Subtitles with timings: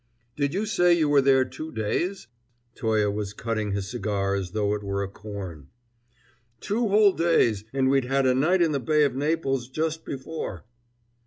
[0.35, 2.25] "Did you say you were there two days?"
[2.73, 5.67] Toye was cutting his cigar as though it were a corn.
[6.59, 10.65] "Two whole days, and we'd had a night in the Bay of Naples just before."